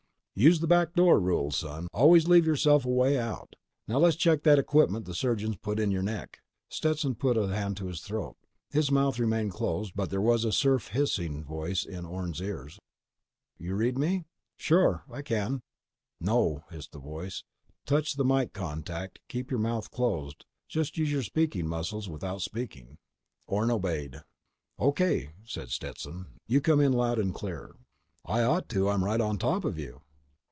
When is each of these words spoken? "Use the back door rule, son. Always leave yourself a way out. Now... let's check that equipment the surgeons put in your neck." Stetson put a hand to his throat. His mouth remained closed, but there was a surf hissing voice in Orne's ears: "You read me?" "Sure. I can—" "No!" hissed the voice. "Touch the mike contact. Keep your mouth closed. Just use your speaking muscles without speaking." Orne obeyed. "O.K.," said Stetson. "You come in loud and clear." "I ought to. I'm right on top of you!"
"Use 0.33 0.59
the 0.59 0.65
back 0.65 0.95
door 0.95 1.19
rule, 1.19 1.51
son. 1.51 1.87
Always 1.93 2.27
leave 2.27 2.47
yourself 2.47 2.83
a 2.83 2.89
way 2.89 3.19
out. 3.19 3.55
Now... 3.87 3.99
let's 3.99 4.15
check 4.15 4.41
that 4.41 4.57
equipment 4.57 5.05
the 5.05 5.13
surgeons 5.13 5.57
put 5.57 5.79
in 5.79 5.91
your 5.91 6.01
neck." 6.01 6.39
Stetson 6.67 7.13
put 7.15 7.37
a 7.37 7.49
hand 7.49 7.77
to 7.77 7.85
his 7.85 8.01
throat. 8.01 8.37
His 8.71 8.89
mouth 8.89 9.19
remained 9.19 9.51
closed, 9.51 9.91
but 9.95 10.09
there 10.09 10.21
was 10.21 10.43
a 10.43 10.51
surf 10.51 10.87
hissing 10.91 11.43
voice 11.43 11.85
in 11.85 12.05
Orne's 12.05 12.41
ears: 12.41 12.79
"You 13.59 13.75
read 13.75 13.99
me?" 13.99 14.25
"Sure. 14.57 15.03
I 15.11 15.21
can—" 15.21 15.61
"No!" 16.19 16.63
hissed 16.71 16.93
the 16.93 16.99
voice. 16.99 17.43
"Touch 17.85 18.15
the 18.15 18.25
mike 18.25 18.51
contact. 18.53 19.19
Keep 19.27 19.51
your 19.51 19.59
mouth 19.59 19.91
closed. 19.91 20.45
Just 20.67 20.97
use 20.97 21.11
your 21.11 21.23
speaking 21.23 21.67
muscles 21.67 22.09
without 22.09 22.41
speaking." 22.41 22.97
Orne 23.45 23.69
obeyed. 23.69 24.21
"O.K.," 24.79 25.33
said 25.45 25.69
Stetson. 25.69 26.27
"You 26.47 26.61
come 26.61 26.79
in 26.79 26.93
loud 26.93 27.19
and 27.19 27.31
clear." 27.35 27.75
"I 28.25 28.41
ought 28.43 28.69
to. 28.69 28.89
I'm 28.89 29.03
right 29.05 29.21
on 29.21 29.37
top 29.37 29.65
of 29.65 29.77
you!" 29.77 30.01